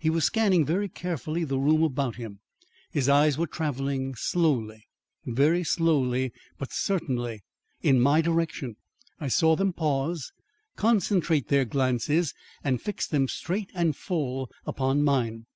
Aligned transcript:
He 0.00 0.10
was 0.10 0.26
scanning 0.26 0.66
very 0.66 0.90
carefully 0.90 1.44
the 1.44 1.58
room 1.58 1.82
about 1.82 2.16
him. 2.16 2.40
His 2.90 3.08
eyes 3.08 3.38
were 3.38 3.46
travelling 3.46 4.14
slowly 4.14 4.84
very 5.24 5.64
slowly 5.64 6.30
but 6.58 6.74
certainly, 6.74 7.40
in 7.80 7.98
my 7.98 8.20
direction. 8.20 8.76
I 9.18 9.28
saw 9.28 9.56
them 9.56 9.72
pause 9.72 10.30
concentrate 10.76 11.48
their 11.48 11.64
glances 11.64 12.34
and 12.62 12.82
fix 12.82 13.06
them 13.06 13.28
straight 13.28 13.70
and 13.74 13.96
full 13.96 14.50
upon 14.66 15.04
mine. 15.04 15.46